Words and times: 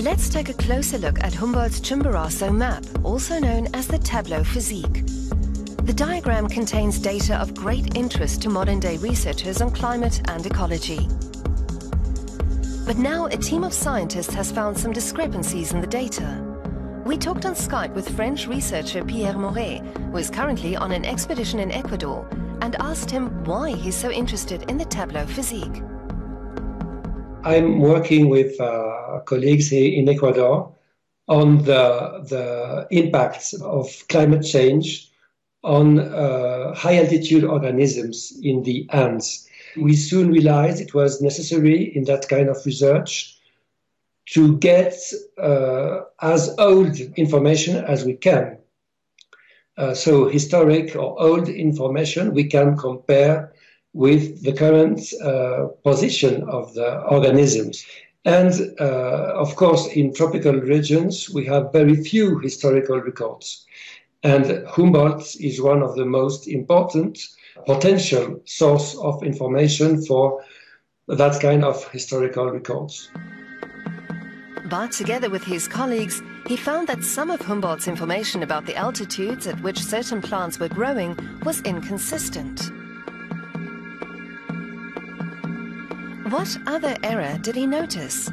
Let's 0.00 0.28
take 0.28 0.48
a 0.48 0.54
closer 0.54 0.96
look 0.96 1.18
at 1.24 1.34
Humboldt's 1.34 1.80
Chimborazo 1.80 2.54
map, 2.54 2.84
also 3.02 3.40
known 3.40 3.66
as 3.74 3.88
the 3.88 3.98
Tableau 3.98 4.44
Physique. 4.44 5.04
The 5.82 5.92
diagram 5.92 6.46
contains 6.46 7.00
data 7.00 7.34
of 7.34 7.52
great 7.52 7.96
interest 7.96 8.40
to 8.42 8.48
modern-day 8.48 8.98
researchers 8.98 9.60
on 9.60 9.72
climate 9.72 10.20
and 10.30 10.46
ecology. 10.46 11.08
But 12.86 12.96
now 12.98 13.26
a 13.26 13.36
team 13.36 13.64
of 13.64 13.74
scientists 13.74 14.32
has 14.34 14.52
found 14.52 14.78
some 14.78 14.92
discrepancies 14.92 15.72
in 15.72 15.80
the 15.80 15.86
data. 15.88 16.44
We 17.04 17.18
talked 17.18 17.44
on 17.44 17.56
Skype 17.56 17.92
with 17.92 18.14
French 18.14 18.46
researcher 18.46 19.04
Pierre 19.04 19.36
Moret, 19.36 19.80
who 20.12 20.16
is 20.16 20.30
currently 20.30 20.76
on 20.76 20.92
an 20.92 21.04
expedition 21.04 21.58
in 21.58 21.72
Ecuador, 21.72 22.24
and 22.62 22.76
asked 22.76 23.10
him 23.10 23.42
why 23.42 23.72
he's 23.72 23.96
so 23.96 24.12
interested 24.12 24.62
in 24.70 24.78
the 24.78 24.84
Tableau 24.84 25.26
Physique. 25.26 25.82
I'm 27.44 27.78
working 27.80 28.28
with 28.28 28.60
uh, 28.60 29.20
colleagues 29.24 29.72
in 29.72 30.08
Ecuador 30.08 30.74
on 31.28 31.58
the, 31.58 32.24
the 32.28 32.86
impacts 32.90 33.52
of 33.54 33.86
climate 34.08 34.44
change 34.44 35.10
on 35.62 35.98
uh, 35.98 36.74
high 36.74 36.98
altitude 36.98 37.44
organisms 37.44 38.32
in 38.42 38.62
the 38.62 38.88
Andes. 38.90 39.48
We 39.76 39.94
soon 39.94 40.32
realized 40.32 40.80
it 40.80 40.94
was 40.94 41.20
necessary 41.20 41.94
in 41.96 42.04
that 42.04 42.28
kind 42.28 42.48
of 42.48 42.64
research 42.64 43.36
to 44.30 44.58
get 44.58 44.94
uh, 45.38 46.00
as 46.20 46.54
old 46.58 46.98
information 46.98 47.84
as 47.84 48.04
we 48.04 48.14
can. 48.14 48.58
Uh, 49.76 49.94
so 49.94 50.28
historic 50.28 50.96
or 50.96 51.20
old 51.20 51.48
information 51.48 52.34
we 52.34 52.44
can 52.44 52.76
compare 52.76 53.52
with 53.98 54.44
the 54.44 54.52
current 54.52 55.00
uh, 55.24 55.66
position 55.82 56.44
of 56.48 56.72
the 56.74 57.00
organisms. 57.16 57.84
And 58.24 58.52
uh, 58.78 59.32
of 59.44 59.56
course, 59.56 59.88
in 59.88 60.14
tropical 60.14 60.52
regions, 60.52 61.28
we 61.28 61.44
have 61.46 61.72
very 61.72 61.96
few 61.96 62.38
historical 62.38 63.00
records. 63.00 63.66
And 64.22 64.64
Humboldt 64.68 65.34
is 65.40 65.60
one 65.60 65.82
of 65.82 65.96
the 65.96 66.04
most 66.04 66.46
important 66.46 67.18
potential 67.66 68.40
source 68.44 68.96
of 68.98 69.24
information 69.24 70.00
for 70.06 70.44
that 71.08 71.40
kind 71.40 71.64
of 71.64 71.76
historical 71.90 72.52
records. 72.52 73.10
But 74.70 74.92
together 74.92 75.28
with 75.28 75.42
his 75.42 75.66
colleagues, 75.66 76.22
he 76.46 76.56
found 76.56 76.86
that 76.86 77.02
some 77.02 77.32
of 77.32 77.40
Humboldt's 77.40 77.88
information 77.88 78.44
about 78.44 78.64
the 78.64 78.76
altitudes 78.76 79.48
at 79.48 79.60
which 79.60 79.82
certain 79.82 80.22
plants 80.22 80.60
were 80.60 80.68
growing 80.68 81.18
was 81.44 81.60
inconsistent. 81.62 82.70
What 86.30 86.58
other 86.66 86.94
error 87.02 87.38
did 87.40 87.56
he 87.56 87.66
notice? 87.66 88.30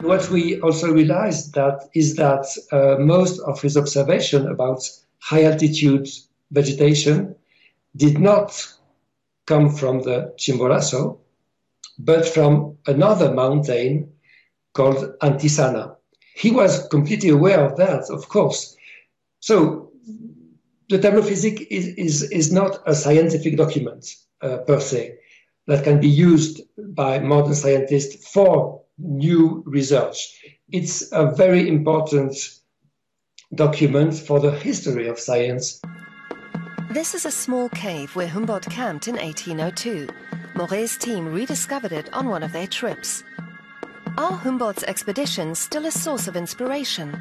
What 0.00 0.28
we 0.30 0.60
also 0.62 0.92
realized 0.92 1.54
that 1.54 1.88
is 1.94 2.16
that 2.16 2.44
uh, 2.72 3.00
most 3.00 3.38
of 3.42 3.60
his 3.62 3.76
observation 3.76 4.48
about 4.48 4.82
high 5.20 5.44
altitude 5.44 6.08
vegetation 6.50 7.36
did 7.94 8.18
not 8.18 8.66
come 9.46 9.70
from 9.70 10.02
the 10.02 10.34
Chimborazo, 10.38 11.18
but 12.00 12.26
from 12.26 12.76
another 12.88 13.32
mountain 13.32 14.10
called 14.72 15.14
Antisana. 15.22 15.94
He 16.34 16.50
was 16.50 16.88
completely 16.88 17.28
aware 17.28 17.64
of 17.64 17.76
that, 17.76 18.10
of 18.10 18.28
course. 18.28 18.74
So 19.38 19.92
the 20.88 20.98
tableau 20.98 21.22
is, 21.22 21.44
is, 21.44 22.22
is 22.24 22.50
not 22.50 22.82
a 22.86 22.94
scientific 22.94 23.56
document 23.56 24.16
uh, 24.42 24.58
per 24.66 24.80
se 24.80 25.19
that 25.70 25.84
can 25.84 26.00
be 26.00 26.08
used 26.08 26.62
by 26.96 27.20
modern 27.20 27.54
scientists 27.54 28.28
for 28.32 28.82
new 28.98 29.62
research. 29.66 30.16
It's 30.72 31.12
a 31.12 31.30
very 31.30 31.68
important 31.68 32.34
document 33.54 34.14
for 34.14 34.40
the 34.40 34.50
history 34.50 35.06
of 35.06 35.20
science. 35.20 35.80
This 36.90 37.14
is 37.14 37.24
a 37.24 37.30
small 37.30 37.68
cave 37.68 38.16
where 38.16 38.26
Humboldt 38.26 38.68
camped 38.68 39.06
in 39.06 39.14
1802. 39.14 40.08
Moret's 40.56 40.96
team 40.96 41.32
rediscovered 41.32 41.92
it 41.92 42.12
on 42.12 42.28
one 42.28 42.42
of 42.42 42.50
their 42.50 42.66
trips. 42.66 43.22
Are 44.18 44.32
Humboldt's 44.32 44.82
expeditions 44.82 45.60
still 45.60 45.86
a 45.86 45.92
source 45.92 46.26
of 46.26 46.34
inspiration? 46.34 47.16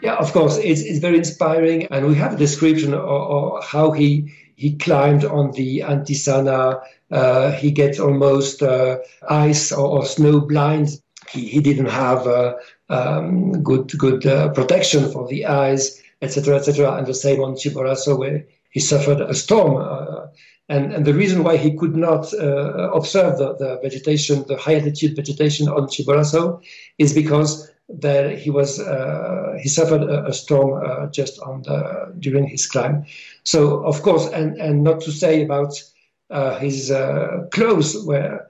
Yeah, 0.00 0.14
of 0.14 0.32
course, 0.32 0.56
it's, 0.58 0.82
it's 0.82 1.00
very 1.00 1.18
inspiring, 1.18 1.88
and 1.90 2.06
we 2.06 2.14
have 2.14 2.34
a 2.34 2.36
description 2.36 2.94
of, 2.94 3.00
of 3.00 3.64
how 3.64 3.90
he 3.90 4.32
he 4.56 4.76
climbed 4.76 5.24
on 5.24 5.52
the 5.52 5.80
Antisana. 5.80 6.80
Uh, 7.10 7.52
he 7.52 7.70
gets 7.70 8.00
almost 8.00 8.62
uh, 8.62 8.98
ice 9.28 9.70
or, 9.70 9.86
or, 9.86 10.04
snow 10.04 10.40
blind. 10.40 11.00
He, 11.30 11.46
he 11.46 11.60
didn't 11.60 11.90
have 11.90 12.26
uh, 12.26 12.54
um, 12.88 13.62
good 13.62 13.92
good 13.98 14.26
uh, 14.26 14.48
protection 14.48 15.10
for 15.12 15.28
the 15.28 15.46
eyes, 15.46 16.02
etc., 16.22 16.56
etc. 16.56 16.96
And 16.96 17.06
the 17.06 17.14
same 17.14 17.40
on 17.42 17.54
Chimborazo, 17.54 18.18
where 18.18 18.44
he 18.70 18.80
suffered 18.80 19.20
a 19.20 19.34
storm. 19.34 19.76
Uh, 19.76 20.26
and, 20.68 20.92
and 20.92 21.04
the 21.04 21.14
reason 21.14 21.44
why 21.44 21.56
he 21.56 21.76
could 21.76 21.94
not 21.94 22.32
uh, 22.34 22.90
observe 22.92 23.38
the, 23.38 23.54
the 23.56 23.78
vegetation, 23.82 24.44
the 24.48 24.56
high 24.56 24.74
altitude 24.76 25.14
vegetation 25.14 25.68
on 25.68 25.86
Chimborazo, 25.86 26.60
is 26.98 27.12
because 27.12 27.70
that 27.88 28.38
he 28.38 28.50
was 28.50 28.80
uh, 28.80 29.56
he 29.60 29.68
suffered 29.68 30.02
a, 30.02 30.26
a 30.26 30.32
storm 30.32 30.82
uh, 30.84 31.06
just 31.08 31.38
on 31.40 31.62
the 31.62 32.14
during 32.18 32.46
his 32.46 32.66
climb. 32.66 33.04
So 33.44 33.84
of 33.84 34.02
course, 34.02 34.26
and 34.28 34.56
and 34.58 34.82
not 34.82 35.00
to 35.02 35.12
say 35.12 35.42
about 35.42 35.80
uh, 36.30 36.58
his 36.58 36.90
uh, 36.90 37.46
clothes, 37.52 38.04
where 38.04 38.48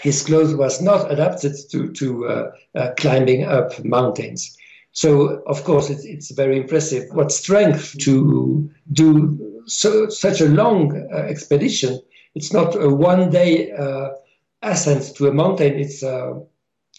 his 0.00 0.22
clothes 0.24 0.54
was 0.54 0.82
not 0.82 1.10
adapted 1.12 1.54
to 1.70 1.92
to 1.92 2.26
uh, 2.26 2.50
uh, 2.74 2.90
climbing 2.96 3.44
up 3.44 3.84
mountains. 3.84 4.56
So 4.92 5.42
of 5.46 5.62
course, 5.62 5.88
it's, 5.88 6.04
it's 6.04 6.32
very 6.32 6.56
impressive. 6.56 7.04
What 7.12 7.30
strength 7.30 7.96
to 7.98 8.68
do 8.92 9.62
so 9.66 10.08
such 10.08 10.40
a 10.40 10.48
long 10.48 10.96
expedition? 11.12 12.00
It's 12.34 12.52
not 12.52 12.74
a 12.74 12.88
one 12.88 13.30
day 13.30 13.70
ascent 14.62 15.14
to 15.16 15.28
a 15.28 15.32
mountain. 15.32 15.78
It's 15.78 16.02
a 16.02 16.42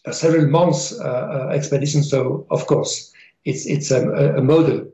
several 0.09 0.47
months 0.47 0.99
uh, 0.99 1.47
uh, 1.49 1.53
expedition. 1.53 2.03
So 2.03 2.45
of 2.49 2.65
course, 2.65 3.13
it's 3.45 3.65
it's 3.65 3.91
a, 3.91 4.35
a 4.37 4.41
model 4.41 4.90